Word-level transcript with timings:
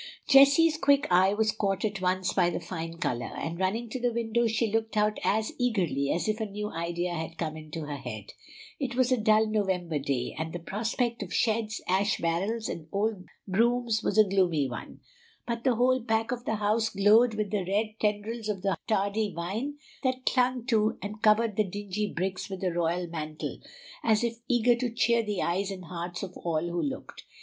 Jessie's 0.27 0.79
quick 0.79 1.05
eye 1.11 1.35
was 1.35 1.51
caught 1.51 1.85
at 1.85 2.01
once 2.01 2.33
by 2.33 2.49
the 2.49 2.59
fine 2.59 2.97
color, 2.97 3.31
and 3.37 3.59
running 3.59 3.87
to 3.89 3.99
the 3.99 4.11
window 4.11 4.47
she 4.47 4.71
looked 4.71 4.97
out 4.97 5.19
as 5.23 5.53
eagerly 5.59 6.09
as 6.11 6.27
if 6.27 6.39
a 6.41 6.47
new 6.47 6.71
idea 6.71 7.13
had 7.13 7.37
come 7.37 7.55
into 7.55 7.81
her 7.81 7.97
head. 7.97 8.33
It 8.79 8.95
was 8.95 9.11
a 9.11 9.17
dull 9.17 9.45
November 9.45 9.99
day, 9.99 10.33
and 10.39 10.53
the 10.53 10.57
prospect 10.59 11.21
of 11.21 11.31
sheds, 11.31 11.83
ash 11.87 12.17
barrels, 12.17 12.67
and 12.67 12.87
old 12.91 13.25
brooms 13.47 14.01
was 14.01 14.17
a 14.17 14.23
gloomy 14.27 14.67
one; 14.67 15.01
but 15.45 15.63
the 15.63 15.75
whole 15.75 15.99
back 15.99 16.31
of 16.31 16.45
the 16.45 16.55
house 16.55 16.89
glowed 16.89 17.35
with 17.35 17.51
the 17.51 17.63
red 17.63 17.93
tendrils 17.99 18.49
of 18.49 18.63
the 18.63 18.75
hardy 18.89 19.31
vine 19.31 19.75
that 20.01 20.25
clung 20.25 20.65
to 20.65 20.97
and 21.03 21.21
covered 21.21 21.57
the 21.57 21.63
dingy 21.63 22.11
bricks 22.11 22.49
with 22.49 22.63
a 22.63 22.71
royal 22.73 23.05
mantle, 23.05 23.59
as 24.03 24.23
if 24.23 24.37
eager 24.47 24.73
to 24.75 24.91
cheer 24.91 25.21
the 25.21 25.43
eyes 25.43 25.69
and 25.69 25.85
hearts 25.85 26.23
of 26.23 26.35
all 26.37 26.67
who 26.67 26.81
looked. 26.81 27.23